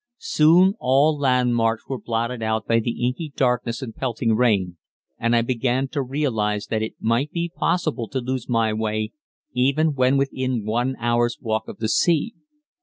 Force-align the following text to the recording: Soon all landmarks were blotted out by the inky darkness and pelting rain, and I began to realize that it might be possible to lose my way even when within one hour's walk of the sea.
Soon 0.17 0.73
all 0.79 1.15
landmarks 1.15 1.87
were 1.87 1.99
blotted 2.01 2.41
out 2.41 2.65
by 2.65 2.79
the 2.79 3.05
inky 3.05 3.31
darkness 3.35 3.83
and 3.83 3.93
pelting 3.95 4.33
rain, 4.35 4.77
and 5.19 5.35
I 5.35 5.43
began 5.43 5.87
to 5.89 6.01
realize 6.01 6.65
that 6.71 6.81
it 6.81 6.95
might 6.99 7.29
be 7.31 7.51
possible 7.55 8.07
to 8.07 8.19
lose 8.19 8.49
my 8.49 8.73
way 8.73 9.11
even 9.53 9.93
when 9.93 10.17
within 10.17 10.65
one 10.65 10.95
hour's 10.97 11.37
walk 11.39 11.67
of 11.67 11.77
the 11.77 11.87
sea. 11.87 12.33